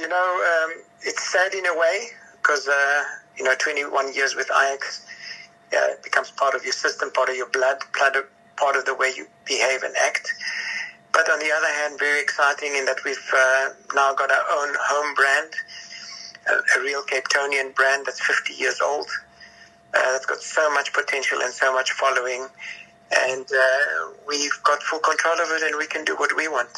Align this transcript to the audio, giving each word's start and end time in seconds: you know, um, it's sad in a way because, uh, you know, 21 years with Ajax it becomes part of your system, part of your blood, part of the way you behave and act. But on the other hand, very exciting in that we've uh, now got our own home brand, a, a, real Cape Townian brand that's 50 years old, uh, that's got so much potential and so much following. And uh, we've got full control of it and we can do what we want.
you 0.00 0.08
know, 0.08 0.64
um, 0.64 0.82
it's 1.02 1.30
sad 1.30 1.54
in 1.54 1.66
a 1.66 1.78
way 1.78 2.08
because, 2.40 2.66
uh, 2.68 3.04
you 3.36 3.44
know, 3.44 3.54
21 3.58 4.14
years 4.14 4.34
with 4.34 4.50
Ajax 4.50 5.06
it 5.72 6.02
becomes 6.02 6.30
part 6.32 6.54
of 6.54 6.64
your 6.64 6.72
system, 6.72 7.10
part 7.12 7.28
of 7.28 7.36
your 7.36 7.48
blood, 7.50 7.78
part 7.92 8.76
of 8.76 8.84
the 8.84 8.94
way 8.94 9.12
you 9.16 9.26
behave 9.44 9.82
and 9.82 9.94
act. 9.96 10.32
But 11.12 11.30
on 11.30 11.38
the 11.38 11.50
other 11.50 11.66
hand, 11.66 11.98
very 11.98 12.20
exciting 12.20 12.74
in 12.76 12.84
that 12.86 12.98
we've 13.04 13.30
uh, 13.34 13.70
now 13.94 14.14
got 14.14 14.30
our 14.30 14.44
own 14.52 14.74
home 14.80 15.14
brand, 15.14 15.52
a, 16.48 16.78
a, 16.78 16.82
real 16.82 17.02
Cape 17.02 17.24
Townian 17.28 17.74
brand 17.74 18.06
that's 18.06 18.20
50 18.24 18.54
years 18.54 18.80
old, 18.80 19.08
uh, 19.94 20.12
that's 20.12 20.26
got 20.26 20.38
so 20.38 20.72
much 20.72 20.92
potential 20.92 21.38
and 21.42 21.52
so 21.52 21.72
much 21.72 21.92
following. 21.92 22.46
And 23.26 23.44
uh, 23.44 24.12
we've 24.26 24.62
got 24.62 24.82
full 24.82 25.00
control 25.00 25.34
of 25.34 25.50
it 25.50 25.62
and 25.62 25.76
we 25.76 25.86
can 25.86 26.04
do 26.04 26.14
what 26.16 26.36
we 26.36 26.46
want. 26.46 26.70